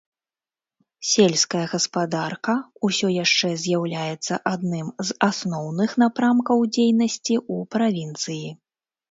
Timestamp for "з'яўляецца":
3.65-4.39